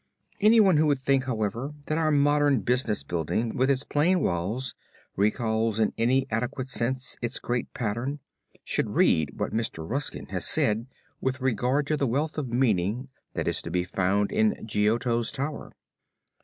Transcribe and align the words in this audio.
Anyone 0.39 0.77
who 0.77 0.87
would 0.87 0.97
think, 0.97 1.25
however, 1.25 1.75
that 1.85 1.99
our 1.99 2.09
modern 2.09 2.61
business 2.61 3.03
building 3.03 3.55
with 3.55 3.69
its 3.69 3.83
plain 3.83 4.19
walls 4.19 4.73
recalls 5.15 5.79
in 5.79 5.93
any 5.95 6.25
adequate 6.31 6.69
sense 6.69 7.17
its 7.21 7.37
great 7.37 7.71
pattern, 7.75 8.17
should 8.63 8.89
read 8.95 9.39
what 9.39 9.53
Mr. 9.53 9.87
Ruskin 9.87 10.25
has 10.29 10.47
said 10.47 10.87
with 11.21 11.39
regard 11.39 11.85
to 11.85 11.97
the 11.97 12.07
wealth 12.07 12.39
of 12.39 12.51
meaning 12.51 13.09
that 13.35 13.47
is 13.47 13.61
to 13.61 13.69
be 13.69 13.83
found 13.83 14.31
in 14.31 14.65
Giotto's 14.65 15.31
tower. 15.31 15.71